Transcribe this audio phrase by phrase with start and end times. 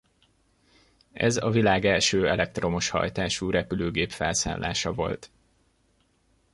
[1.13, 5.31] Ez a világ első elektromos hajtású repülőgép felszállása volt.